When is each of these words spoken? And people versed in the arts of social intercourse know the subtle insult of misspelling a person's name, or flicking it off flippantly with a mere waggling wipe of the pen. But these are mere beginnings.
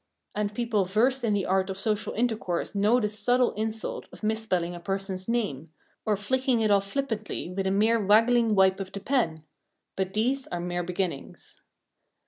And 0.35 0.51
people 0.55 0.83
versed 0.85 1.23
in 1.23 1.35
the 1.35 1.45
arts 1.45 1.69
of 1.69 1.77
social 1.77 2.13
intercourse 2.15 2.73
know 2.73 2.99
the 2.99 3.07
subtle 3.07 3.51
insult 3.51 4.07
of 4.11 4.23
misspelling 4.23 4.73
a 4.73 4.79
person's 4.79 5.29
name, 5.29 5.69
or 6.07 6.17
flicking 6.17 6.59
it 6.61 6.71
off 6.71 6.87
flippantly 6.89 7.51
with 7.55 7.67
a 7.67 7.69
mere 7.69 8.03
waggling 8.03 8.55
wipe 8.55 8.79
of 8.79 8.91
the 8.91 8.99
pen. 8.99 9.43
But 9.95 10.15
these 10.15 10.47
are 10.47 10.59
mere 10.59 10.81
beginnings. 10.81 11.61